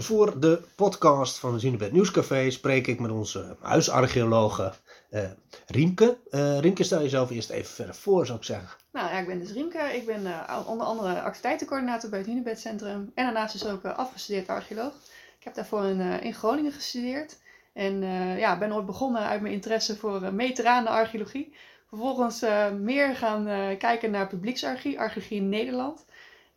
Voor 0.00 0.40
de 0.40 0.62
podcast 0.76 1.38
van 1.38 1.52
het 1.52 1.60
Zunebed 1.60 1.92
Nieuwscafé 1.92 2.50
spreek 2.50 2.86
ik 2.86 3.00
met 3.00 3.10
onze 3.10 3.56
huisarcheologe 3.60 4.72
uh, 5.10 5.22
Riemke. 5.66 6.18
Uh, 6.30 6.58
Riemke, 6.58 6.84
stel 6.84 7.02
jezelf 7.02 7.30
eerst 7.30 7.50
even 7.50 7.74
verder 7.74 7.94
voor, 7.94 8.26
zou 8.26 8.38
ik 8.38 8.44
zeggen. 8.44 8.68
Nou 8.92 9.10
ja, 9.10 9.18
ik 9.18 9.26
ben 9.26 9.38
dus 9.38 9.52
Riemke. 9.52 9.78
Ik 9.78 10.06
ben 10.06 10.22
uh, 10.22 10.60
onder 10.66 10.86
andere 10.86 11.20
activiteitencoördinator 11.20 12.10
bij 12.10 12.18
het 12.18 12.28
Hunebed 12.28 12.60
Centrum. 12.60 13.12
En 13.14 13.24
daarnaast 13.24 13.52
dus 13.52 13.66
ook 13.66 13.84
afgestudeerd 13.84 14.48
archeoloog. 14.48 14.92
Ik 15.38 15.44
heb 15.44 15.54
daarvoor 15.54 15.84
in, 15.84 16.00
in 16.00 16.34
Groningen 16.34 16.72
gestudeerd. 16.72 17.38
En 17.72 18.02
ja, 18.38 18.58
ben 18.58 18.72
ooit 18.72 18.86
begonnen 18.86 19.22
uit 19.22 19.40
mijn 19.40 19.54
interesse 19.54 19.96
voor 19.96 20.34
mediterrane 20.34 20.88
archeologie. 20.88 21.54
Vervolgens 21.88 22.44
meer 22.80 23.16
gaan 23.16 23.44
kijken 23.78 24.10
naar 24.10 24.26
publieksarcheologie, 24.26 25.00
archeologie 25.00 25.38
in 25.38 25.48
Nederland. 25.48 26.04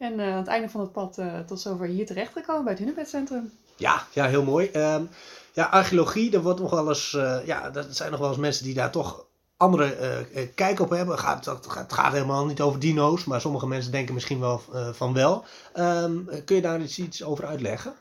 En 0.02 0.20
aan 0.20 0.38
het 0.38 0.48
einde 0.48 0.70
van 0.70 0.82
het 0.82 0.92
pad 0.92 1.18
tot 1.48 1.62
zover 1.62 1.86
hier 1.88 2.06
terechtgekomen 2.06 2.64
bij 2.64 2.74
het 2.74 2.82
Hunebed 2.82 3.10
Centrum. 3.10 3.52
Ja, 3.76 4.06
ja, 4.14 4.28
heel 4.28 4.44
mooi. 4.44 4.70
Um, 4.74 5.10
ja, 5.54 5.66
archeologie, 5.66 6.32
daar 6.32 6.42
wordt 6.42 6.60
nog 6.60 6.72
wel 6.72 6.90
eens, 6.90 7.14
uh, 7.14 7.46
ja, 7.46 7.70
dat 7.70 7.86
zijn 7.90 8.12
nog 8.12 8.20
wel 8.20 8.30
eens 8.30 8.38
mensen 8.38 8.64
die 8.64 8.74
daar 8.74 8.92
toch 8.92 9.26
andere 9.58 10.26
uh, 10.34 10.42
kijk 10.56 10.80
op 10.80 10.90
hebben. 10.90 11.20
Gaat, 11.20 11.46
het 11.46 11.94
gaat 11.94 12.14
helemaal 12.14 12.46
niet 12.46 12.62
over 12.62 12.80
dino's, 12.80 13.26
maar 13.26 13.42
sommige 13.42 13.68
mensen 13.68 13.92
denken 13.92 14.14
misschien 14.14 14.40
wel 14.40 14.62
uh, 14.74 14.90
van 14.90 15.14
wel. 15.14 15.44
Um, 15.76 16.30
kun 16.46 16.56
je 16.56 16.62
daar 16.62 16.82
iets 16.82 17.24
over 17.24 17.46
uitleggen? 17.46 17.94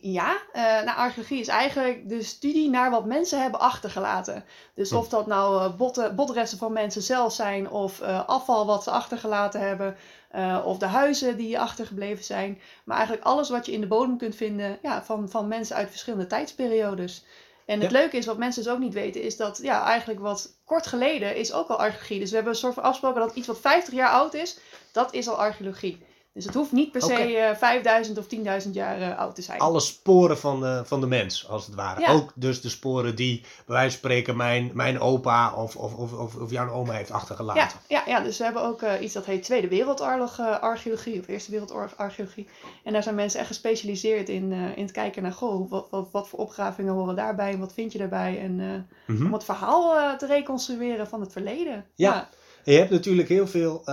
Ja, 0.00 0.36
nou, 0.52 0.96
archeologie 0.96 1.40
is 1.40 1.48
eigenlijk 1.48 2.08
de 2.08 2.22
studie 2.22 2.70
naar 2.70 2.90
wat 2.90 3.04
mensen 3.04 3.42
hebben 3.42 3.60
achtergelaten. 3.60 4.44
Dus 4.74 4.90
hm. 4.90 4.96
of 4.96 5.08
dat 5.08 5.26
nou 5.26 5.72
botten, 5.72 6.16
botresten 6.16 6.58
van 6.58 6.72
mensen 6.72 7.02
zelf 7.02 7.32
zijn 7.32 7.70
of 7.70 8.00
afval 8.26 8.66
wat 8.66 8.82
ze 8.82 8.90
achtergelaten 8.90 9.60
hebben, 9.60 9.96
uh, 10.36 10.62
of 10.64 10.78
de 10.78 10.86
huizen 10.86 11.36
die 11.36 11.60
achtergebleven 11.60 12.24
zijn. 12.24 12.60
Maar 12.84 12.96
eigenlijk 12.96 13.26
alles 13.26 13.48
wat 13.48 13.66
je 13.66 13.72
in 13.72 13.80
de 13.80 13.86
bodem 13.86 14.18
kunt 14.18 14.36
vinden 14.36 14.78
ja, 14.82 15.02
van, 15.02 15.28
van 15.28 15.48
mensen 15.48 15.76
uit 15.76 15.90
verschillende 15.90 16.26
tijdsperiodes. 16.26 17.24
En 17.66 17.80
het 17.80 17.90
leuke 17.90 18.16
is, 18.16 18.26
wat 18.26 18.38
mensen 18.38 18.62
dus 18.62 18.72
ook 18.72 18.78
niet 18.78 18.92
weten, 18.92 19.22
is 19.22 19.36
dat 19.36 19.58
ja, 19.62 19.84
eigenlijk 19.84 20.20
wat 20.20 20.56
kort 20.64 20.86
geleden 20.86 21.36
is 21.36 21.52
ook 21.52 21.68
al 21.68 21.78
archeologie. 21.78 22.18
Dus 22.18 22.28
we 22.28 22.34
hebben 22.34 22.52
een 22.52 22.58
soort 22.58 22.74
van 22.74 22.82
afgesproken 22.82 23.20
dat 23.20 23.34
iets 23.34 23.46
wat 23.46 23.60
50 23.60 23.94
jaar 23.94 24.10
oud 24.10 24.34
is, 24.34 24.58
dat 24.92 25.12
is 25.12 25.28
al 25.28 25.36
archeologie. 25.36 26.02
Dus 26.34 26.44
het 26.44 26.54
hoeft 26.54 26.72
niet 26.72 26.92
per 26.92 27.02
se 27.02 27.30
uh, 27.30 27.50
eh, 27.50 27.56
5000 27.56 28.18
of 28.18 28.26
10.000 28.64 28.70
jaar 28.70 29.00
uh, 29.00 29.18
oud 29.18 29.34
te 29.34 29.42
zijn. 29.42 29.58
Alle 29.58 29.80
sporen 29.80 30.38
van 30.38 30.60
de, 30.60 30.82
van 30.84 31.00
de 31.00 31.06
mens, 31.06 31.48
als 31.48 31.66
het 31.66 31.74
ware. 31.74 32.08
Ook 32.08 32.32
dus 32.34 32.60
de 32.60 32.68
sporen 32.68 33.14
die, 33.16 33.40
bij 33.40 33.76
wijze 33.76 33.90
van 33.90 33.98
spreken, 33.98 34.36
mijn, 34.36 34.70
mijn 34.74 35.00
opa 35.00 35.54
of, 35.54 35.76
of, 35.76 35.94
of, 35.94 36.12
of, 36.12 36.34
of 36.36 36.50
jouw 36.50 36.70
oma 36.70 36.92
heeft 36.92 37.10
achtergelaten. 37.10 37.62
Ja, 37.88 38.02
ja, 38.06 38.12
ja 38.12 38.20
dus 38.20 38.38
we 38.38 38.44
hebben 38.44 38.62
ook 38.62 38.82
uh, 38.82 38.92
iets 39.00 39.14
dat 39.14 39.24
heet 39.24 39.42
Tweede 39.42 39.68
Wereldoorlog 39.68 40.40
archeologie, 40.40 41.20
of 41.20 41.28
Eerste 41.28 41.50
Wereldoorlog 41.50 41.96
archeologie. 41.96 42.48
En 42.84 42.92
daar 42.92 43.02
zijn 43.02 43.14
mensen 43.14 43.38
echt 43.38 43.48
gespecialiseerd 43.48 44.28
in, 44.28 44.52
in 44.52 44.82
het 44.82 44.92
kijken 44.92 45.22
naar, 45.22 45.32
goh, 45.32 45.70
wat, 45.70 45.86
wat, 45.90 46.08
wat 46.12 46.28
voor 46.28 46.38
opgravingen 46.38 46.92
horen 46.92 47.16
daarbij 47.16 47.52
en 47.52 47.58
wat 47.58 47.72
vind 47.72 47.92
je 47.92 47.98
daarbij. 47.98 48.40
En 48.40 48.52
mm 48.52 48.86
-hmm. 49.06 49.26
om 49.26 49.32
het 49.32 49.44
verhaal 49.44 50.16
te 50.18 50.26
reconstrueren 50.26 51.06
van 51.06 51.20
het 51.20 51.32
verleden. 51.32 51.86
Ja, 51.94 52.14
ja. 52.14 52.28
je 52.72 52.78
hebt 52.78 52.90
natuurlijk 52.90 53.28
heel 53.28 53.46
veel 53.46 53.84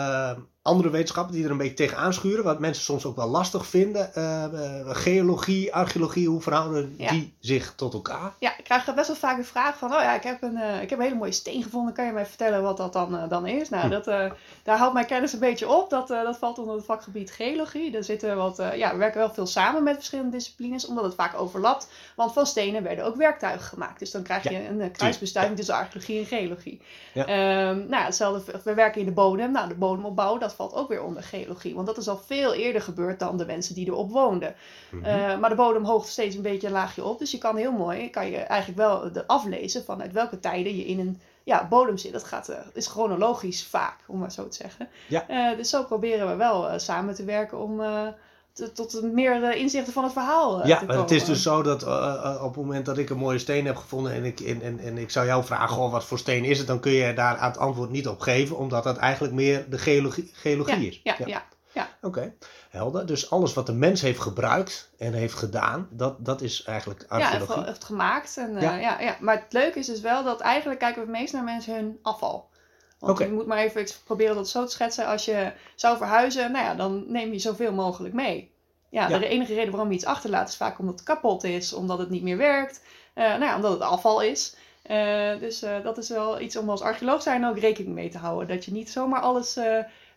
andere 0.70 0.90
wetenschappen 0.90 1.36
die 1.36 1.46
er 1.46 1.52
een 1.52 1.58
beetje 1.58 1.74
tegenaan 1.74 2.14
schuren, 2.14 2.44
wat 2.44 2.60
mensen 2.60 2.84
soms 2.84 3.06
ook 3.06 3.16
wel 3.16 3.28
lastig 3.28 3.66
vinden. 3.66 4.12
Uh, 4.18 4.46
geologie, 4.88 5.74
archeologie, 5.74 6.28
hoe 6.28 6.42
verhouden 6.42 6.96
die 6.98 7.34
zich 7.40 7.74
tot 7.76 7.94
elkaar? 7.94 8.34
Ja, 8.40 8.58
ik 8.58 8.64
krijg 8.64 8.94
best 8.94 9.08
wel 9.08 9.16
vaak 9.16 9.38
de 9.38 9.44
vraag 9.44 9.78
van, 9.78 9.94
oh 9.94 10.02
ja, 10.02 10.16
ik 10.16 10.24
heb 10.24 10.42
een, 10.42 10.58
uh, 10.58 10.82
ik 10.82 10.90
heb 10.90 11.00
een 11.00 11.06
hele 11.06 11.18
mooie 11.18 11.32
steen 11.32 11.64
gevonden, 11.64 11.94
kan 11.94 12.06
je 12.06 12.12
mij 12.12 12.26
vertellen 12.26 12.62
wat 12.62 12.78
dat 12.78 12.94
dan, 12.94 13.30
dan 13.30 13.48
is? 13.48 13.70
Nou, 13.70 13.84
hm. 13.84 13.90
dat, 13.90 14.06
daar 14.64 14.78
houdt 14.78 14.94
mijn 14.94 15.06
kennis 15.06 15.34
een 15.34 15.40
beetje 15.40 15.70
op, 15.70 15.90
dat, 15.90 16.08
dat 16.08 16.38
valt 16.38 16.60
onder 16.60 16.76
het 16.76 16.86
vakgebied 16.86 17.32
geologie. 17.32 17.98
Er 17.98 18.04
zitten 18.04 18.38
wat, 18.38 18.64
ja, 18.76 18.92
we 18.92 18.98
werken 18.98 19.20
wel 19.20 19.34
veel 19.34 19.48
samen 19.48 19.84
met 19.84 19.96
verschillende 19.96 20.32
disciplines, 20.32 20.86
omdat 20.86 21.04
het 21.04 21.16
vaak 21.16 21.40
overlapt, 21.40 21.88
want 22.16 22.34
van 22.34 22.46
stenen 22.46 22.84
werden 22.84 23.06
ook 23.06 23.16
werktuigen 23.16 23.66
gemaakt. 23.66 24.00
Dus 24.00 24.12
dan 24.12 24.24
krijg 24.24 24.44
je 24.44 24.68
een 24.68 24.92
kruisbestuiving 24.92 25.58
tussen 25.58 25.76
archeologie 25.76 26.20
en 26.20 26.26
geologie. 26.26 26.82
Ja. 27.14 27.22
Um, 27.70 27.86
nou, 27.90 28.04
hetzelfde, 28.04 28.62
we 28.64 28.74
werken 28.74 29.00
in 29.00 29.06
de 29.06 29.14
bodem, 29.14 29.52
nou, 29.52 29.68
de 29.68 29.76
bodemopbouw, 29.76 30.38
dat 30.38 30.56
valt 30.60 30.74
ook 30.74 30.88
weer 30.88 31.04
onder 31.04 31.24
geologie. 31.24 31.76
Want 31.76 31.88
dat 31.88 31.98
is 31.98 32.08
al 32.08 32.18
veel 32.18 32.54
eerder 32.54 32.82
gebeurd 32.82 33.20
dan 33.20 33.38
de 33.38 33.46
mensen 33.46 33.76
die 33.76 33.88
erop 33.88 34.12
woonden. 34.12 34.56
Mhm. 34.92 35.06
Eh, 35.06 35.40
maar 35.40 35.50
de 35.50 35.56
bodem 35.56 35.84
hoogt 35.84 36.08
steeds 36.08 36.36
een 36.36 36.42
beetje 36.42 36.68
een 36.68 36.74
laagje 36.74 37.04
op. 37.04 37.20
Dus 37.20 37.32
je 37.32 37.38
kan 37.38 37.56
heel 37.56 37.72
mooi, 37.72 38.10
kan 38.10 38.30
je 38.30 38.38
eigenlijk 38.38 38.80
wel 38.80 39.12
aflezen 39.28 39.84
vanuit 39.84 40.12
welke 40.12 40.40
tijden 40.40 40.76
je 40.76 40.86
in 40.86 41.00
een 41.00 41.22
ja, 41.44 41.68
bodem 41.68 41.98
zit. 41.98 42.12
Dat 42.12 42.24
gaat, 42.24 42.50
uh, 42.50 42.58
is 42.74 42.88
chronologisch 42.88 43.66
vaak, 43.66 43.98
om 44.08 44.20
maar 44.20 44.32
zo 44.32 44.48
te 44.48 44.56
zeggen. 44.56 44.88
Ja. 45.08 45.26
Uh, 45.30 45.58
dus 45.58 45.70
zo 45.70 45.84
proberen 45.84 46.30
we 46.30 46.36
wel 46.36 46.80
samen 46.80 47.14
te 47.14 47.24
werken 47.24 47.60
om 47.60 47.82
tot 48.74 49.02
meer 49.02 49.56
inzichten 49.56 49.94
van 49.94 50.04
het 50.04 50.14
verhaal 50.14 50.68
ja, 50.68 50.82
maar 50.88 50.98
het 50.98 51.12
is 51.12 51.26
dus 51.26 51.42
zo 51.42 51.62
dat 51.62 51.84
op 52.42 52.56
het 52.56 52.56
moment 52.56 52.86
dat 52.86 52.98
ik 52.98 53.10
een 53.10 53.18
mooie 53.18 53.38
steen 53.40 53.66
heb 53.66 53.76
gevonden 53.76 54.14
en 54.14 54.26
ik, 54.26 54.40
en, 54.40 54.62
en, 54.62 54.80
en 54.80 54.98
ik 54.98 55.12
zou 55.12 55.26
jou 55.26 55.44
vragen, 55.44 55.78
oh, 55.78 55.92
wat 55.92 56.04
voor 56.04 56.18
steen 56.18 56.44
is 56.44 56.58
het, 56.58 56.68
dan 56.68 56.80
kun 56.80 56.92
je 56.92 57.14
daar 57.14 57.44
het 57.44 57.58
antwoord 57.58 57.90
niet 57.90 58.08
op 58.08 58.20
geven, 58.20 58.58
omdat 58.58 58.84
dat 58.84 58.98
eigenlijk 58.98 59.34
meer 59.34 59.70
de 59.70 59.78
geologie, 59.78 60.32
geologie 60.34 60.88
is. 60.88 61.00
Ja, 61.04 61.16
ja. 61.26 61.46
ja. 61.72 61.90
Oké, 62.02 62.34
helder. 62.70 63.06
Dus 63.06 63.30
alles 63.32 63.54
wat 63.54 63.66
de 63.66 63.74
mens 63.74 64.02
heeft 64.02 64.20
gebruikt 64.20 64.90
en 64.98 65.14
heeft 65.14 65.34
gedaan, 65.34 65.88
dat, 65.92 66.26
dat 66.26 66.42
is 66.42 66.64
eigenlijk 66.64 67.06
archeologie. 67.08 67.56
Ja, 67.56 67.66
heeft 67.66 67.84
gemaakt. 67.84 68.38
En, 68.38 68.62
ja. 68.62 68.76
ja. 68.76 69.02
Ja, 69.02 69.16
Maar 69.20 69.36
het 69.36 69.54
leuke 69.54 69.80
is 69.80 69.86
dus 69.86 70.02
wel 70.02 70.24
dat 70.24 70.40
eigenlijk 70.40 70.80
kijken 70.80 71.02
we 71.02 71.08
het 71.12 71.20
meest 71.20 71.34
naar 71.34 71.44
mensen 71.44 71.76
hun 71.76 72.00
afval. 72.02 72.50
Want 73.00 73.18
je 73.20 73.32
moet 73.32 73.46
maar 73.46 73.58
even 73.58 73.86
proberen 74.04 74.36
dat 74.36 74.50
zo 74.50 74.66
te 74.66 74.72
schetsen. 74.72 75.06
Als 75.06 75.26
je 75.26 75.52
zou 75.76 75.98
verhuizen, 75.98 76.52
nou 76.52 76.66
ja, 76.66 76.76
dan 76.76 77.04
neem 77.08 77.32
je 77.32 77.40
zoveel 77.40 77.74
mogelijk 77.74 78.14
mee. 78.14 78.52
Ja, 78.90 79.08
de 79.08 79.28
enige 79.28 79.54
reden 79.54 79.72
waarom 79.72 79.90
je 79.90 79.96
iets 79.96 80.06
achterlaat 80.06 80.50
is 80.50 80.56
vaak 80.56 80.80
omdat 80.80 80.96
het 80.96 81.04
kapot 81.04 81.44
is, 81.44 81.74
omdat 81.74 82.00
het 82.00 82.10
niet 82.10 82.24
meer 82.24 82.38
werkt, 82.38 82.82
uh, 83.16 83.24
nou 83.24 83.44
ja, 83.44 83.56
omdat 83.56 83.72
het 83.72 83.82
afval 83.82 84.22
is. 84.22 84.56
Uh, 84.92 85.40
dus 85.40 85.64
uh, 85.64 85.84
dat 85.84 85.98
is 85.98 86.10
wel 86.10 86.42
iets 86.42 86.58
om 86.58 86.70
als 86.70 86.82
archeoloog 86.82 87.22
zijn 87.22 87.46
ook 87.46 87.60
rekening 87.60 87.96
mee 87.96 88.10
te 88.10 88.18
houden. 88.18 88.48
Dat 88.48 88.66
je 88.66 88.72
niet 88.72 88.90
zomaar 88.90 89.22
alles 89.22 89.58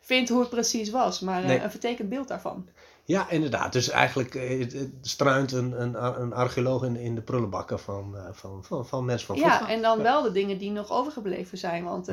vindt 0.01 0.31
hoe 0.31 0.41
het 0.41 0.51
precies 0.51 0.91
was, 0.91 1.21
maar 1.21 1.45
nee. 1.45 1.61
een 1.61 1.71
vertekend 1.71 2.09
beeld 2.09 2.29
daarvan. 2.29 2.69
Ja, 3.05 3.31
inderdaad. 3.31 3.73
Dus 3.73 3.89
eigenlijk 3.89 4.35
het, 4.35 4.73
het 4.73 4.91
struint 5.01 5.53
een, 5.53 5.83
een, 5.83 6.21
een 6.23 6.33
archeoloog 6.33 6.83
in, 6.83 6.97
in 6.97 7.15
de 7.15 7.21
prullenbakken 7.21 7.81
van, 7.81 8.17
van, 8.33 8.65
van, 8.65 8.87
van 8.87 9.05
mensen 9.05 9.27
van 9.27 9.37
Ja, 9.37 9.69
en 9.69 9.83
dan 9.83 10.03
wel 10.03 10.23
de 10.23 10.33
dingen 10.33 10.59
die 10.59 10.71
nog 10.71 10.91
overgebleven 10.91 11.59
zijn. 11.59 11.85
Want 11.85 12.09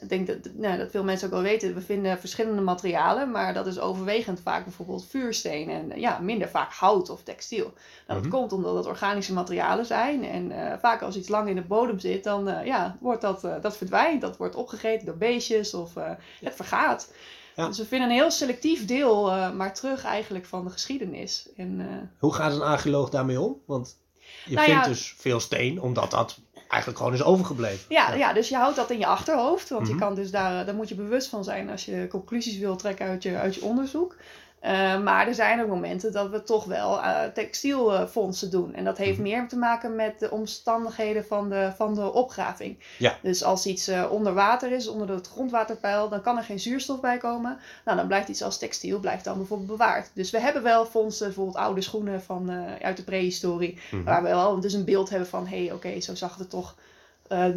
ik 0.00 0.08
denk 0.08 0.26
dat, 0.26 0.36
nou, 0.54 0.78
dat 0.78 0.90
veel 0.90 1.04
mensen 1.04 1.26
ook 1.26 1.32
wel 1.32 1.42
weten. 1.42 1.74
We 1.74 1.80
vinden 1.80 2.18
verschillende 2.18 2.62
materialen, 2.62 3.30
maar 3.30 3.54
dat 3.54 3.66
is 3.66 3.78
overwegend 3.78 4.40
vaak 4.40 4.64
bijvoorbeeld 4.64 5.06
vuursteen 5.06 5.70
en 5.70 6.00
ja, 6.00 6.18
minder 6.18 6.48
vaak 6.48 6.72
hout 6.72 7.10
of 7.10 7.22
textiel. 7.22 7.64
Nou, 7.64 8.20
dat 8.20 8.22
mhm. 8.22 8.30
komt 8.30 8.52
omdat 8.52 8.76
het 8.76 8.86
organische 8.86 9.32
materialen 9.32 9.86
zijn 9.86 10.24
en 10.24 10.50
uh, 10.50 10.72
vaak 10.80 11.02
als 11.02 11.16
iets 11.16 11.28
lang 11.28 11.48
in 11.48 11.54
de 11.54 11.62
bodem 11.62 11.98
zit, 11.98 12.24
dan 12.24 12.48
uh, 12.48 12.64
ja, 12.64 12.96
wordt 13.00 13.20
dat, 13.20 13.44
uh, 13.44 13.54
dat 13.60 13.76
verdwijnt. 13.76 14.20
Dat 14.20 14.36
wordt 14.36 14.54
opgegeten 14.54 15.06
door 15.06 15.16
beestjes 15.16 15.74
of 15.74 15.94
het 16.40 16.54
vergaat. 16.54 17.12
Ja. 17.56 17.66
Dus 17.66 17.78
we 17.78 17.86
vinden 17.86 18.08
een 18.08 18.14
heel 18.14 18.30
selectief 18.30 18.84
deel 18.84 19.24
maar 19.52 19.74
terug 19.74 20.04
eigenlijk 20.04 20.46
van 20.46 20.64
de 20.64 20.70
geschiedenis. 20.70 21.48
En, 21.56 22.10
Hoe 22.18 22.34
gaat 22.34 22.52
een 22.52 22.62
archeoloog 22.62 23.10
daarmee 23.10 23.40
om? 23.40 23.60
Want 23.66 23.96
je 24.44 24.54
nou 24.54 24.70
vindt 24.70 24.84
dus 24.84 25.14
veel 25.18 25.40
steen, 25.40 25.80
omdat 25.80 26.10
dat 26.10 26.40
eigenlijk 26.68 26.98
gewoon 27.02 27.14
is 27.14 27.22
overgebleven. 27.22 27.84
Ja, 27.88 28.14
ja. 28.14 28.32
dus 28.32 28.48
je 28.48 28.56
houdt 28.56 28.76
dat 28.76 28.90
in 28.90 28.98
je 28.98 29.06
achterhoofd. 29.06 29.68
Want 29.68 29.86
je 29.86 29.94
mhm. 29.94 30.02
kan 30.02 30.14
dus 30.14 30.30
daar, 30.30 30.66
daar 30.66 30.74
moet 30.74 30.88
je 30.88 30.94
bewust 30.94 31.28
van 31.28 31.44
zijn 31.44 31.70
als 31.70 31.84
je 31.84 32.06
conclusies 32.08 32.58
wil 32.58 32.76
trekken 32.76 33.06
uit 33.06 33.22
je, 33.22 33.36
uit 33.36 33.54
je 33.54 33.62
onderzoek. 33.62 34.16
Uh, 34.62 35.02
maar 35.02 35.26
er 35.26 35.34
zijn 35.34 35.62
ook 35.62 35.68
momenten 35.68 36.12
dat 36.12 36.30
we 36.30 36.42
toch 36.42 36.64
wel 36.64 36.98
uh, 36.98 37.22
textielfondsen 37.34 38.50
doen. 38.50 38.74
En 38.74 38.84
dat 38.84 38.98
heeft 38.98 39.18
mhm. 39.18 39.22
meer 39.22 39.48
te 39.48 39.56
maken 39.56 39.96
met 39.96 40.18
de 40.18 40.30
omstandigheden 40.30 41.24
van 41.26 41.48
de, 41.48 41.72
van 41.76 41.94
de 41.94 42.12
opgraving. 42.12 42.78
Ja. 42.98 43.16
Dus 43.22 43.44
als 43.44 43.66
iets 43.66 43.88
uh, 43.88 44.06
onder 44.10 44.34
water 44.34 44.72
is, 44.72 44.88
onder 44.88 45.10
het 45.10 45.28
grondwaterpeil, 45.28 46.08
dan 46.08 46.20
kan 46.20 46.36
er 46.36 46.42
geen 46.42 46.60
zuurstof 46.60 47.00
bij 47.00 47.18
komen. 47.18 47.58
Nou, 47.84 47.96
dan 47.96 48.06
blijft 48.06 48.28
iets 48.28 48.42
als 48.42 48.58
textiel 48.58 48.98
blijft 48.98 49.24
dan 49.24 49.36
bijvoorbeeld 49.36 49.68
bewaard. 49.68 50.10
Dus 50.12 50.30
we 50.30 50.40
hebben 50.40 50.62
wel 50.62 50.86
fondsen, 50.86 51.26
bijvoorbeeld 51.26 51.56
oude 51.56 51.80
schoenen 51.80 52.22
van, 52.22 52.50
uit 52.82 52.96
de 52.96 53.04
prehistorie. 53.04 53.78
Mm 53.90 54.04
Waar 54.04 54.22
we 54.22 54.28
wel 54.28 54.60
dus 54.60 54.72
een 54.72 54.84
beeld 54.84 55.10
hebben 55.10 55.28
van, 55.28 55.46
hé, 55.46 55.64
hey, 55.64 55.72
oké, 55.72 56.00
zo 56.00 56.14
zag 56.14 56.30
het 56.30 56.40
er 56.40 56.48
toch 56.48 56.74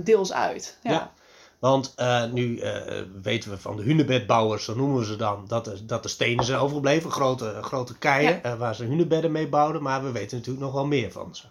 deels 0.03 0.33
uit. 0.33 0.77
ja. 0.81 0.91
ja. 0.91 1.11
Want 1.61 1.93
uh, 1.97 2.31
nu 2.31 2.59
uh, 2.59 2.71
weten 3.21 3.49
we 3.49 3.57
van 3.57 3.75
de 3.75 3.83
hunebedbouwers, 3.83 4.63
zo 4.63 4.75
noemen 4.75 4.99
we 4.99 5.05
ze 5.05 5.15
dan, 5.15 5.45
dat, 5.47 5.67
er, 5.67 5.87
dat 5.87 6.03
de 6.03 6.09
stenen 6.09 6.45
zijn 6.45 6.59
overgebleven. 6.59 7.11
Grote, 7.11 7.57
grote 7.61 7.97
keien 7.97 8.39
ja. 8.43 8.53
uh, 8.53 8.59
waar 8.59 8.75
ze 8.75 8.83
hunebedden 8.83 9.31
mee 9.31 9.47
bouwden. 9.47 9.81
Maar 9.81 10.03
we 10.03 10.11
weten 10.11 10.37
natuurlijk 10.37 10.65
nog 10.65 10.73
wel 10.73 10.85
meer 10.85 11.11
van 11.11 11.35
ze. 11.35 11.43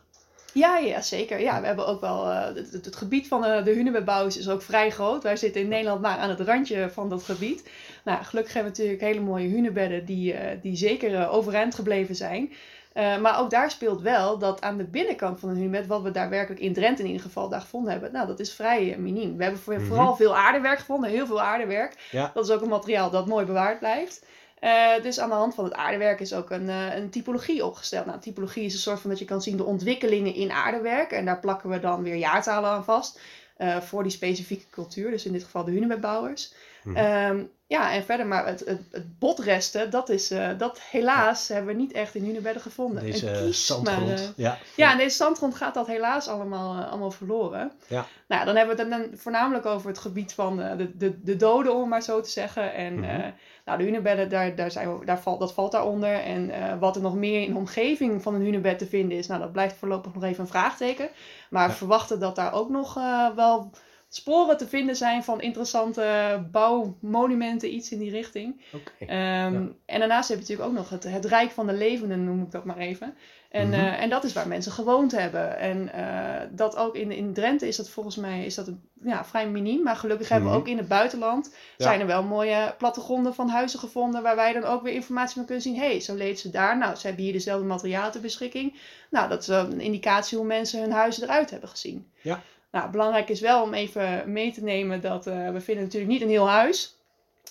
Ja, 0.53 0.79
ja 0.79 1.01
zeker. 1.01 1.41
Ja, 1.41 1.61
we 1.61 1.67
hebben 1.67 1.87
ook 1.87 2.01
wel. 2.01 2.27
Het, 2.27 2.73
het, 2.73 2.97
gebied 2.97 3.29
van 3.29 3.43
de, 3.43 3.61
de 3.65 3.73
hunebedbouwers 3.73 4.37
is 4.37 4.49
ook 4.49 4.63
vrij 4.63 4.91
groot. 4.91 5.23
Wij 5.23 5.37
zitten 5.37 5.61
in 5.61 5.69
Nederland 5.69 6.01
maar 6.01 6.19
aan 6.19 6.31
het 6.31 6.41
randje 6.41 6.91
van 6.91 7.09
dat 7.09 7.23
gebied. 7.23 7.69
Nou, 8.05 8.25
gelukkig 8.25 8.55
hebben 8.55 8.73
we 8.73 8.79
natuurlijk 8.79 9.07
hele 9.07 9.27
mooie 9.27 9.49
hunebedden 9.49 10.05
die, 10.05 10.35
die 10.63 10.77
zeker 10.77 11.29
overeind 11.29 11.75
gebleven 11.75 12.15
zijn. 12.15 12.53
Uh, 12.95 13.19
maar 13.19 13.41
ook 13.41 13.51
daar 13.51 13.71
speelt 13.71 14.01
wel 14.01 14.39
dat 14.39 14.61
aan 14.61 14.77
de 14.77 14.85
binnenkant 14.85 15.41
van 15.41 15.49
een 15.49 15.57
hunebed, 15.57 15.87
wat 15.87 16.03
we 16.03 16.11
daadwerkelijk 16.11 16.61
in 16.61 16.73
Drenthe 16.73 17.03
in 17.03 17.09
ieder 17.09 17.23
geval 17.23 17.49
daar 17.49 17.61
gevonden 17.61 17.93
hebben, 17.93 18.13
nou 18.13 18.27
dat 18.27 18.41
is 18.41 18.53
vrij 18.53 18.91
uh, 18.91 18.97
miniem. 18.97 19.37
We 19.37 19.43
hebben 19.43 19.61
mhm. 19.67 19.85
vooral 19.85 20.17
veel 20.17 20.37
aardewerk 20.37 20.79
gevonden, 20.79 21.11
heel 21.11 21.27
veel 21.27 21.41
aardewerk. 21.41 22.09
Ja. 22.11 22.31
Dat 22.35 22.45
is 22.45 22.51
ook 22.51 22.63
een 22.63 22.69
materiaal 22.69 23.11
dat 23.11 23.27
mooi 23.27 23.47
bewaard 23.47 23.79
blijft. 23.79 24.25
Eh, 24.61 25.03
dus 25.03 25.21
aan 25.21 25.29
de 25.29 25.35
hand 25.35 25.55
van 25.55 25.65
het 25.65 25.75
aardewerk 25.75 26.21
is 26.21 26.35
ook 26.35 26.51
een, 26.51 26.69
eh, 26.69 26.97
een 26.97 27.11
typologie 27.11 27.65
opgesteld. 27.65 28.07
Nou, 28.07 28.21
typologie 28.21 28.65
is 28.65 28.73
een 28.73 28.79
soort 28.79 29.01
van 29.01 29.11
dat 29.11 29.19
je 29.19 29.25
kan 29.25 29.43
zien 29.43 29.57
de 29.57 29.65
ontwikkelingen 29.65 30.35
in 30.35 30.51
aardewerk. 30.51 31.11
En 31.11 31.25
daar 31.25 31.41
plakken 31.41 31.71
we 31.71 31.81
dan 31.81 32.03
weer 32.03 32.15
jaartalen 32.15 32.71
aan 32.71 32.85
vast. 32.85 33.21
eh, 33.61 33.81
voor 33.81 34.03
die 34.03 34.13
specifieke 34.13 34.65
cultuur, 34.71 35.11
dus 35.11 35.27
in 35.27 35.33
dit 35.33 35.45
geval 35.45 35.65
de 35.65 35.71
hunebedbouwers. 35.71 36.53
Mhm. 36.85 36.97
Ehm, 36.97 37.43
ja, 37.67 37.93
en 37.93 38.05
verder, 38.05 38.27
maar 38.27 38.47
het, 38.47 38.61
het, 38.67 38.81
het 38.91 39.19
botresten, 39.19 39.91
dat 39.91 40.09
is, 40.09 40.31
eh, 40.31 40.49
dat 40.59 40.81
helaas 40.81 41.49
hebben 41.49 41.75
we 41.75 41.81
niet 41.81 41.93
echt 41.93 42.15
in 42.15 42.25
hunebedden 42.25 42.63
gevonden. 42.63 43.03
Deze 43.03 43.31
kies, 43.45 43.67
zandgrond. 43.67 44.07
maar, 44.07 44.15
eh, 44.19 44.29
ja. 44.37 44.59
ja, 44.77 44.93
in 44.93 44.99
deze 44.99 45.17
zandgrond 45.17 45.55
gaat 45.55 45.75
dat 45.75 45.87
helaas 45.87 46.29
allemaal, 46.29 46.81
eh, 46.83 46.89
allemaal 46.91 47.11
verloren. 47.11 47.73
Ja. 47.87 48.07
Nou, 48.29 48.45
dan 48.45 48.57
hebben 48.57 48.77
we 48.77 48.83
het 48.83 48.91
dan 48.91 49.19
voornamelijk 49.19 49.67
over 49.67 49.89
het 49.89 49.99
gebied 49.99 50.33
van 50.33 50.57
de, 50.57 50.97
de, 50.97 51.23
de 51.23 51.37
doden, 51.37 51.73
om 51.75 51.81
het 51.81 51.89
maar 51.89 52.03
zo 52.03 52.21
te 52.21 52.31
zeggen. 52.31 52.75
En 52.75 52.95
Mhm. 53.01 53.31
nou, 53.65 53.79
de 53.79 53.85
hunebedden, 53.85 54.29
daar, 54.29 54.55
daar 54.55 54.71
zijn 54.71 54.99
we, 54.99 55.05
daar 55.05 55.21
valt, 55.21 55.41
dat 55.41 55.53
valt 55.53 55.73
daaronder. 55.73 56.15
En 56.15 56.79
wat 56.79 56.97
er 56.97 57.03
nog 57.03 57.15
meer 57.15 57.43
in 57.43 57.53
de 57.53 57.59
omgeving 57.59 58.23
van 58.23 58.35
een 58.35 58.43
hunebed 58.45 58.79
te 58.79 58.87
vinden 58.87 59.19
is, 59.19 59.27
nou, 59.27 59.41
dat 59.41 59.53
blijft 59.53 59.77
voorlopig 59.77 60.15
nog 60.15 60.25
even 60.25 60.41
een 60.41 60.49
vraagteken. 60.51 61.09
Maar 61.51 61.65
we 61.67 61.71
Ja. 61.73 61.79
verwachten 61.79 62.21
dat 62.21 62.37
daar 62.37 62.53
ook 62.53 62.69
nog 62.71 62.95
wel 63.35 63.71
sporen 64.13 64.57
te 64.57 64.67
vinden 64.69 64.97
zijn 64.97 65.25
van 65.25 65.41
interessante 65.41 66.05
bouwmonumenten, 66.51 67.75
iets 67.75 67.91
in 67.91 67.99
die 67.99 68.11
richting. 68.11 68.61
Ehm, 68.99 69.67
En 69.87 69.99
daarnaast 69.99 70.29
heb 70.29 70.37
je 70.39 70.43
natuurlijk 70.43 70.69
ook 70.71 70.77
nog 70.77 70.91
het, 70.91 71.05
het 71.05 71.25
Rijk 71.25 71.51
van 71.51 71.67
de 71.67 71.73
Levenden, 71.73 72.25
noem 72.25 72.43
ik 72.43 72.51
dat 72.51 72.65
maar 72.65 72.77
even. 72.79 73.15
En, 73.51 73.67
Mhm. 73.69 73.75
eh, 73.79 74.03
en 74.03 74.11
dat 74.11 74.25
is 74.25 74.33
waar 74.33 74.49
mensen 74.49 74.73
gewoond 74.73 75.13
hebben. 75.13 75.59
En 75.59 75.93
eh, 75.93 76.47
dat 76.51 76.77
ook 76.77 76.95
in, 76.95 77.11
in 77.13 77.33
Drenthe 77.33 77.69
is 77.69 77.77
dat 77.77 77.89
volgens 77.89 78.17
mij 78.17 78.45
is 78.45 78.55
dat 78.55 78.67
een, 78.67 78.81
ja, 79.05 79.25
vrij 79.25 79.49
miniem. 79.49 79.83
Maar 79.83 79.97
gelukkig 79.97 80.29
hebben 80.29 80.49
we 80.49 80.55
Mhm. 80.55 80.63
ook 80.65 80.71
in 80.71 80.79
het 80.79 80.89
buitenland 80.89 81.55
Ja. 81.77 81.85
zijn 81.85 82.01
er 82.01 82.07
wel 82.07 82.23
mooie 82.23 82.75
plattegronden 82.79 83.35
van 83.35 83.49
huizen 83.49 83.79
gevonden. 83.79 84.23
Waar 84.23 84.37
wij 84.37 84.53
dan 84.53 84.65
ook 84.65 84.83
weer 84.83 84.93
informatie 84.93 85.35
van 85.35 85.45
kunnen 85.45 85.63
zien. 85.63 85.75
Hé, 85.77 85.87
hey, 85.91 86.01
zo 86.01 86.15
leed 86.15 86.41
ze 86.41 86.51
daar. 86.51 86.79
Nou, 86.79 86.95
ze 86.95 87.07
hebben 87.07 87.25
hier 87.25 87.33
dezelfde 87.33 87.67
materialen 87.67 88.13
ter 88.13 88.21
beschikking. 88.21 88.79
Nou, 89.11 89.29
dat 89.29 89.41
is 89.43 89.49
een 89.49 89.81
indicatie 89.81 90.39
hoe 90.39 90.47
mensen 90.47 90.81
hun 90.81 90.93
huizen 90.93 91.23
eruit 91.23 91.51
hebben 91.51 91.69
gezien. 91.69 92.11
Ja. 92.21 92.41
Nou, 92.71 92.91
belangrijk 92.91 93.29
is 93.29 93.41
wel 93.41 93.63
om 93.63 93.75
even 93.75 94.33
mee 94.33 94.53
te 94.53 94.63
nemen 94.63 95.01
dat 95.01 95.27
eh, 95.27 95.51
we 95.51 95.61
vinden 95.61 95.85
natuurlijk 95.85 96.13
niet 96.13 96.23
een 96.23 96.29
heel 96.29 96.49
huis. 96.49 96.95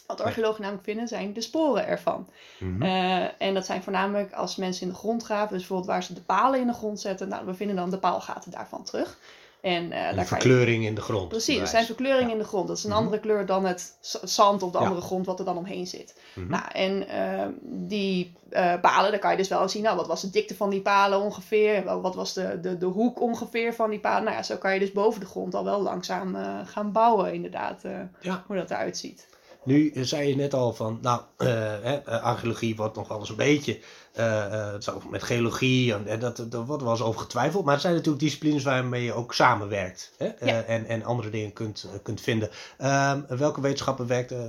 Wat 0.07 0.21
archeologen 0.21 0.61
namelijk 0.61 0.85
vinden 0.85 1.07
zijn 1.07 1.33
de 1.33 1.41
sporen 1.41 1.87
ervan. 1.87 2.29
Mhm. 2.59 2.81
Eh, 2.81 3.41
en 3.41 3.53
dat 3.53 3.65
zijn 3.65 3.83
voornamelijk 3.83 4.33
als 4.33 4.55
mensen 4.55 4.81
in 4.81 4.93
de 4.93 4.97
grond 4.97 5.23
graven, 5.23 5.49
dus 5.49 5.57
bijvoorbeeld 5.57 5.89
waar 5.89 6.03
ze 6.03 6.13
de 6.13 6.21
palen 6.21 6.59
in 6.59 6.67
de 6.67 6.73
grond 6.73 6.99
zetten. 6.99 7.27
Nou, 7.27 7.45
we 7.45 7.53
vinden 7.53 7.75
dan 7.75 7.89
de 7.89 7.97
paalgaten 7.97 8.51
daarvan 8.51 8.83
terug. 8.83 9.17
En, 9.61 9.83
Een 9.83 9.89
daar 9.89 10.07
kan 10.13 10.15
je- 10.19 10.25
verkleuring 10.25 10.85
in 10.85 10.95
de 10.95 11.01
grond. 11.01 11.27
Precies, 11.29 11.57
er 11.59 11.67
zijn 11.67 11.85
verkleuringen 11.85 12.27
Ja. 12.27 12.33
in 12.33 12.37
de 12.39 12.43
grond. 12.47 12.67
Dat 12.67 12.77
is 12.77 12.83
een 12.83 12.89
Mhm. 12.89 12.99
andere 12.99 13.19
kleur 13.19 13.45
dan 13.45 13.65
het 13.65 13.93
zand 14.23 14.63
of 14.63 14.71
de 14.71 14.77
Ja. 14.77 14.83
andere 14.83 15.01
grond 15.01 15.25
wat 15.25 15.39
er 15.39 15.45
dan 15.45 15.57
omheen 15.57 15.87
zit. 15.87 16.19
Mhm. 16.35 16.49
Nou, 16.49 16.63
en 16.71 17.07
eh, 17.07 17.45
die 17.63 18.33
eh, 18.49 18.79
palen, 18.81 19.11
daar 19.11 19.19
kan 19.19 19.31
je 19.31 19.37
dus 19.37 19.47
wel 19.47 19.69
zien, 19.69 19.83
nou, 19.83 19.95
wat 19.95 20.07
was 20.07 20.21
de 20.21 20.29
dikte 20.29 20.55
van 20.55 20.69
die 20.69 20.81
palen 20.81 21.19
ongeveer? 21.21 22.01
Wat 22.01 22.15
was 22.15 22.33
de, 22.33 22.59
de, 22.61 22.77
de 22.77 22.85
hoek 22.85 23.21
ongeveer 23.21 23.73
van 23.73 23.89
die 23.89 23.99
palen? 23.99 24.23
Nou 24.23 24.35
ja, 24.35 24.43
zo 24.43 24.55
kan 24.57 24.73
je 24.73 24.79
dus 24.79 24.91
boven 24.91 25.19
de 25.19 25.25
grond 25.25 25.55
al 25.55 25.63
wel 25.63 25.81
langzaam 25.81 26.35
eh, 26.35 26.57
gaan 26.65 26.91
bouwen, 26.91 27.33
inderdaad, 27.33 27.81
Ja. 28.21 28.43
hoe 28.47 28.55
dat 28.55 28.71
eruit 28.71 28.97
ziet. 28.97 29.27
Nu 29.69 29.91
zei 29.95 30.27
je 30.27 30.35
net 30.35 30.53
al 30.53 30.73
van, 30.73 30.99
nou, 31.01 31.21
eh, 31.37 31.93
eh, 31.95 32.23
archeologie 32.23 32.75
wordt 32.75 32.95
nog 32.95 33.07
wel 33.07 33.19
eens 33.19 33.29
een 33.29 33.35
beetje, 33.35 33.79
eh, 34.13 34.73
eh, 34.73 34.81
zo 34.81 35.01
met 35.09 35.23
geologie, 35.23 35.93
en, 35.93 36.19
dat, 36.19 36.45
dat 36.49 36.65
wordt 36.65 36.83
wel 36.83 36.91
eens 36.91 37.01
over 37.01 37.21
getwijfeld. 37.21 37.63
Maar 37.63 37.73
het 37.73 37.81
zijn 37.81 37.93
natuurlijk 37.93 38.23
disciplines 38.23 38.63
waarmee 38.63 39.03
je 39.03 39.13
ook 39.13 39.33
samenwerkt 39.33 40.11
hè, 40.17 40.25
Ja. 40.25 40.61
en, 40.63 40.85
en 40.85 41.03
andere 41.03 41.29
dingen 41.29 41.53
kunt, 41.53 41.87
kunt 42.03 42.21
vinden. 42.21 42.49
Ehm, 42.77 43.21
welke 43.27 43.61
wetenschappen 43.61 44.07
werkt 44.07 44.31
eh, 44.31 44.39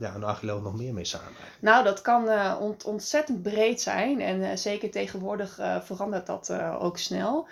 ja, 0.00 0.14
een 0.14 0.24
archeoloog 0.24 0.62
nog 0.62 0.76
meer 0.76 0.92
mee 0.94 1.04
samen? 1.04 1.32
Nou, 1.60 1.84
dat 1.84 2.00
kan 2.02 2.28
ont- 2.60 2.84
ontzettend 2.84 3.42
breed 3.42 3.80
zijn. 3.80 4.20
En 4.20 4.58
zeker 4.58 4.90
tegenwoordig 4.90 5.58
verandert 5.84 6.26
dat 6.26 6.52
ook 6.80 6.98
snel. 6.98 7.46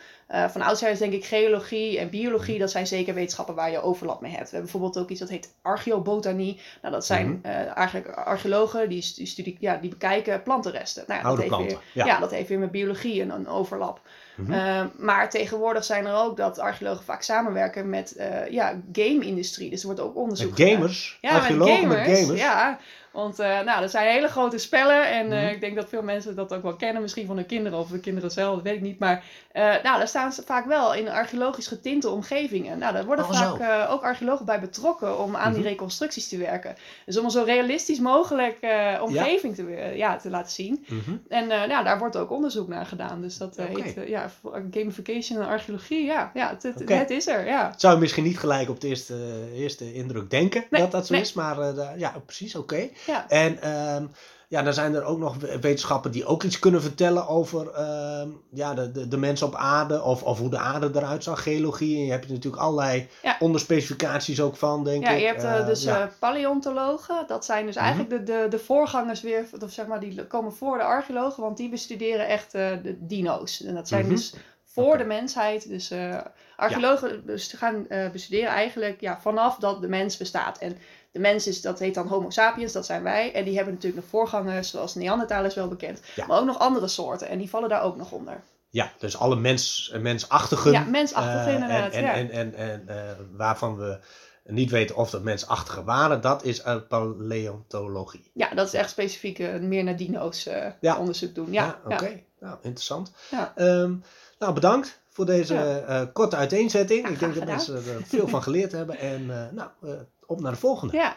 Van 0.50 0.62
oudsher 0.62 0.91
is 0.91 0.99
denk 0.99 1.12
ik 1.12 1.25
geologie 1.25 1.99
en 1.99 2.11
biologie, 2.11 2.59
dat 2.59 2.70
zijn 2.70 2.87
zeker 2.87 3.15
wetenschappen 3.15 3.55
waar 3.55 3.70
je 3.70 3.82
overlap 3.82 4.20
mee 4.20 4.31
hebt. 4.31 4.50
We 4.50 4.56
hebben 4.56 4.70
bijvoorbeeld 4.73 5.05
ook 5.05 5.11
iets 5.11 5.20
dat 5.20 5.29
heet 5.29 5.55
archeobotanie. 5.62 6.61
Nou, 6.82 6.94
dat 6.94 7.06
zijn 7.06 7.13
Mhm. 7.22 7.37
eh, 7.43 7.76
eigenlijk 7.76 8.08
archeologen 8.08 8.88
die, 8.88 9.02
stu- 9.02 9.26
studie, 9.26 9.56
ja, 9.61 9.76
die 9.76 9.90
bekijken 9.90 10.43
plantenresten. 10.43 11.05
Nou, 11.06 11.20
ja, 11.20 11.26
Oude 11.26 11.43
dat 11.43 11.50
heeft 11.50 11.62
planten, 11.62 11.84
Weer, 11.93 12.05
ja. 12.05 12.12
ja. 12.14 12.20
dat 12.20 12.31
heeft 12.31 12.49
weer 12.49 12.58
met 12.58 12.70
biologie 12.70 13.22
een, 13.22 13.31
een 13.31 13.49
overlap. 13.49 14.00
Mhm. 14.37 14.52
Eh, 14.52 14.84
maar 14.99 15.31
tegenwoordig 15.31 15.84
zijn 15.84 16.06
er 16.06 16.14
ook 16.14 16.37
dat 16.37 16.58
archeologen 16.58 17.05
vaak 17.05 17.22
samenwerken 17.22 17.88
met 17.88 18.12
eh 18.16 18.50
ja, 18.50 18.81
game-industrie. 18.93 19.70
Dus 19.70 19.81
er 19.81 19.87
wordt 19.87 20.00
ook 20.00 20.16
onderzoek 20.16 20.49
Met 20.50 20.58
gedaan. 20.58 20.75
gamers? 20.75 21.19
Ja, 21.20 21.32
met 21.34 21.43
gamers. 21.69 22.06
met 22.08 22.19
gamers? 22.19 22.40
Ja, 22.40 22.78
want 23.14 23.38
eh, 23.38 23.61
nou, 23.61 23.81
dat 23.81 23.90
zijn 23.90 24.08
hele 24.11 24.28
grote 24.28 24.58
spellen. 24.58 25.08
En 25.11 25.32
eh, 25.32 25.43
Mhm. 25.43 25.52
ik 25.55 25.61
denk 25.61 25.76
dat 25.76 25.88
veel 25.88 26.02
mensen 26.02 26.34
dat 26.34 26.52
ook 26.52 26.62
wel 26.62 26.76
kennen. 26.76 27.02
Misschien 27.02 27.26
van 27.26 27.37
hun 27.37 27.46
kinderen 27.46 27.78
of 27.78 27.88
de 27.88 28.00
kinderen 28.00 28.31
zelf, 28.31 28.55
dat 28.55 28.64
weet 28.64 28.75
ik 28.75 28.81
niet. 28.81 28.99
Maar 28.99 29.25
eh, 29.52 29.62
nou, 29.62 29.99
daar 29.99 30.08
staan 30.08 30.32
ze 30.32 30.43
vaak 30.43 30.66
wel 30.66 30.94
in 30.94 31.08
archeologisch 31.08 31.66
getinte 31.66 32.08
omgevingen. 32.08 32.78
Nou, 32.78 32.93
daar 32.93 33.05
worden 33.05 33.25
Oh, 33.25 33.31
vaak 33.58 33.90
ook 33.90 34.02
archeologen 34.02 34.44
bij 34.46 34.61
betrokken 34.61 35.19
om 35.19 35.37
aan 35.37 35.52
die 35.52 35.61
Mhm. 35.61 35.69
reconstructies 35.69 36.28
te 36.28 36.37
werken. 36.38 36.76
Dus 37.06 37.19
om 37.19 37.25
een 37.25 37.31
zo 37.31 37.43
realistisch 37.43 37.99
mogelijk 38.00 38.58
omgeving 39.00 39.55
te, 39.55 39.93
ja, 39.94 40.17
te 40.17 40.31
laten 40.31 40.52
zien. 40.52 40.84
Mhm. 40.88 41.17
En 41.28 41.46
nou, 41.46 41.84
daar 41.84 41.99
wordt 41.99 42.17
ook 42.17 42.31
onderzoek 42.31 42.69
naar 42.69 42.87
gedaan. 42.87 43.20
Dus 43.20 43.38
dat 43.38 43.56
heet 43.56 44.08
ja, 44.08 44.31
gamification 44.70 45.40
en 45.40 45.46
archeologie. 45.49 46.05
Ja, 46.05 46.31
ja 46.34 46.49
het, 46.49 46.62
het, 46.62 46.81
Oké. 46.82 46.94
het 46.94 47.10
is 47.10 47.26
er, 47.26 47.46
ja. 47.46 47.75
Zou 47.76 47.94
je 47.94 48.00
misschien 48.00 48.25
niet 48.25 48.38
gelijk 48.38 48.69
op 48.69 48.81
de 48.81 48.88
eerste, 48.88 49.14
eerste 49.55 49.94
indruk 49.94 50.31
denken 50.31 50.64
Nee, 50.70 50.81
dat 50.81 50.90
dat 50.90 51.06
zo 51.06 51.12
nee. 51.12 51.22
is, 51.22 51.32
maar 51.32 51.56
ja, 51.99 52.14
precies, 52.26 52.55
oké. 52.55 52.88
Ja. 53.06 53.29
En 53.29 53.62
ehm, 53.62 54.06
ja, 54.49 54.62
dan 54.62 54.73
zijn 54.75 54.95
er 54.95 55.05
ook 55.05 55.19
nog 55.19 55.37
we- 55.37 55.59
wetenschappen 55.61 56.11
die 56.11 56.27
ook 56.27 56.43
iets 56.43 56.59
kunnen 56.59 56.83
vertellen 56.83 57.29
over 57.29 57.71
ehm, 57.71 58.29
ja, 58.51 58.75
de, 58.75 58.93
de, 58.93 59.09
de 59.09 59.17
mens 59.17 59.43
op 59.43 59.55
aarde 59.55 60.03
of, 60.03 60.23
of 60.23 60.39
hoe 60.39 60.51
de 60.51 60.59
aarde 60.59 60.91
eruit 60.95 61.25
zag, 61.25 61.43
geologie. 61.43 61.97
En 61.99 62.05
je 62.05 62.11
hebt 62.11 62.25
er 62.25 62.33
natuurlijk 62.33 62.62
allerlei 62.62 63.09
Ja. 63.23 63.37
onderspecificaties 63.39 64.41
ook 64.41 64.56
van, 64.56 64.85
denk 64.85 65.03
Ja, 65.05 65.11
ik. 65.11 65.21
je 65.21 65.27
hebt 65.27 65.43
eh, 65.43 65.59
Eh, 65.59 65.67
dus 65.67 65.83
ja. 65.83 66.01
eh, 66.03 66.06
paleontologen. 66.19 67.25
Dat 67.27 67.45
zijn 67.45 67.67
dus 67.67 67.75
Mhm. 67.75 67.85
eigenlijk 67.85 68.27
de, 68.27 68.33
de, 68.33 68.47
de 68.51 68.59
voorgangers 68.59 69.21
weer, 69.21 69.45
of 69.61 69.71
zeg 69.73 69.87
maar, 69.87 70.01
die 70.01 70.27
komen 70.27 70.53
voor 70.53 70.79
de 70.79 70.85
archeologen, 70.85 71.43
want 71.43 71.56
die 71.56 71.69
bestuderen 71.69 72.29
echt 72.29 72.55
eh, 72.55 72.71
de 72.83 72.97
dino's. 73.06 73.62
En 73.62 73.75
dat 73.75 73.89
zijn 73.89 74.05
Mhm. 74.06 74.15
dus 74.15 74.35
voor 74.75 74.99
de 74.99 75.05
mensheid. 75.05 75.69
Dus 75.69 75.91
eh, 75.91 76.21
archeologen 76.56 77.23
gaan 77.37 77.88
eh, 77.88 78.11
bestuderen 78.11 78.49
eigenlijk 78.49 79.00
ja, 79.00 79.21
vanaf 79.21 79.56
dat 79.56 79.81
de 79.81 79.88
mens 79.88 80.17
bestaat. 80.17 80.59
En 80.59 80.76
de 81.12 81.19
mens 81.19 81.47
is, 81.47 81.61
dat 81.61 81.79
heet 81.79 81.94
dan 81.94 82.06
Homo 82.06 82.31
sapiens, 82.31 82.73
dat 82.73 82.87
zijn 82.87 83.03
wij. 83.03 83.32
En 83.32 83.44
die 83.44 83.55
hebben 83.56 83.75
natuurlijk 83.75 84.03
nog 84.03 84.11
voorgangers, 84.11 84.71
zoals 84.71 84.94
Neandertalers 84.94 85.55
wel 85.55 85.69
bekend. 85.69 86.00
Ja. 86.15 86.26
Maar 86.26 86.38
ook 86.38 86.47
nog 86.47 86.59
andere 86.59 86.88
soorten. 86.88 87.29
En 87.29 87.38
die 87.38 87.50
vallen 87.50 87.69
daar 87.69 87.82
ook 87.82 87.97
nog 87.97 88.12
onder. 88.12 88.41
ja, 88.71 88.93
dus 88.99 89.19
alle 89.19 89.37
mens, 89.37 89.93
mensachtigen. 90.00 90.72
Ja, 90.72 90.84
mensachtige 90.84 91.48
eh, 91.48 91.55
inderdaad. 91.55 91.93
En, 91.93 92.05
en, 92.05 92.31
en, 92.31 92.55
en, 92.55 92.56
en, 92.56 92.89
eh, 92.89 93.13
waarvan 93.37 93.77
we 93.77 93.98
niet 94.46 94.70
weten 94.70 94.96
of 94.96 95.10
dat 95.10 95.22
mensachtigen 95.22 95.84
waren, 95.84 96.20
dat 96.20 96.44
is 96.44 96.65
uit 96.65 96.89
paleontologie. 96.89 98.31
ja, 98.34 98.48
dat 98.55 98.67
is 98.67 98.75
echt 98.75 98.91
specifiek 98.91 99.39
eh, 99.39 99.60
meer 99.60 99.84
naar 99.84 99.96
dino's 99.96 100.46
eh, 100.46 100.98
onderzoek 100.98 101.34
doen. 101.34 101.53
Ja, 101.53 101.65
Ja, 101.89 101.94
oké. 101.94 102.22
Nou, 102.44 102.56
interessant. 102.63 103.10
Ja. 103.31 103.53
Ehm, 103.56 103.94
nou, 104.39 104.53
bedankt 104.55 105.01
voor 105.10 105.27
deze 105.27 105.55
Ja. 105.55 105.79
eh, 105.81 106.06
korte 106.13 106.36
uiteenzetting. 106.36 107.03
Ja, 107.06 107.13
Ik 107.13 107.19
denk 107.19 107.34
dat 107.34 107.44
mensen 107.44 107.74
er 107.77 107.82
veel 108.06 108.29
van 108.29 108.43
geleerd 108.43 108.72
hebben. 108.72 108.98
En 108.98 109.31
eh, 109.31 109.53
nou, 109.53 109.69
eh, 109.82 109.91
op 110.27 110.41
naar 110.41 110.53
de 110.53 110.58
volgende. 110.58 110.96
ja. 110.96 111.15